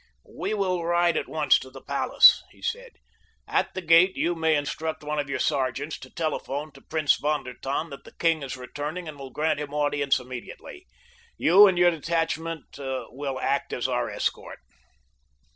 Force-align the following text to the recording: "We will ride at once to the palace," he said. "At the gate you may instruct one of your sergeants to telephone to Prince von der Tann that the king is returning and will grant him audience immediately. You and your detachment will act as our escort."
"We 0.27 0.55
will 0.55 0.83
ride 0.83 1.15
at 1.15 1.27
once 1.29 1.59
to 1.59 1.69
the 1.69 1.83
palace," 1.83 2.41
he 2.49 2.59
said. 2.59 2.93
"At 3.47 3.75
the 3.75 3.83
gate 3.83 4.17
you 4.17 4.33
may 4.33 4.55
instruct 4.55 5.03
one 5.03 5.19
of 5.19 5.29
your 5.29 5.37
sergeants 5.37 5.99
to 5.99 6.09
telephone 6.09 6.71
to 6.71 6.81
Prince 6.81 7.17
von 7.17 7.43
der 7.43 7.53
Tann 7.53 7.91
that 7.91 8.03
the 8.03 8.13
king 8.15 8.41
is 8.41 8.57
returning 8.57 9.07
and 9.07 9.19
will 9.19 9.29
grant 9.29 9.59
him 9.59 9.75
audience 9.75 10.17
immediately. 10.19 10.87
You 11.37 11.67
and 11.67 11.77
your 11.77 11.91
detachment 11.91 12.79
will 12.79 13.39
act 13.39 13.73
as 13.73 13.87
our 13.87 14.09
escort." 14.09 14.57